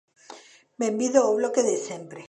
[0.81, 2.19] ¡Benvido o Bloque de sempre!